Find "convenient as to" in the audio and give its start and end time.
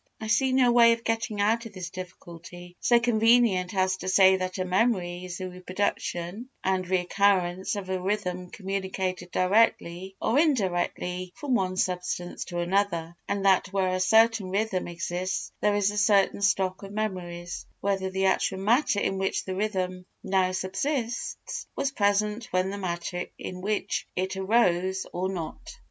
2.99-4.07